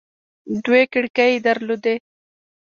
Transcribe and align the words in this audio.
دوې 0.63 0.83
کړکۍ 0.93 1.29
يې 1.35 1.39
در 1.45 1.57
لودې. 1.67 1.95